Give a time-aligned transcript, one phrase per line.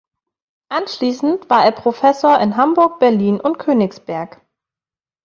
[0.69, 4.41] Anschließend war er Professor in Hamburg, Berlin und Königsberg.